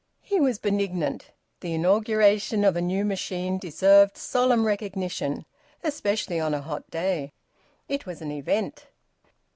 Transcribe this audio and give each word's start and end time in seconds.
He 0.23 0.39
was 0.39 0.57
benignant. 0.57 1.29
The 1.59 1.75
inauguration 1.75 2.65
of 2.65 2.75
a 2.75 2.81
new 2.81 3.05
machine 3.05 3.59
deserved 3.59 4.17
solemn 4.17 4.65
recognition, 4.65 5.45
especially 5.83 6.39
on 6.39 6.55
a 6.55 6.61
hot 6.63 6.89
day. 6.89 7.33
It 7.87 8.07
was 8.07 8.19
an 8.19 8.31
event. 8.31 8.87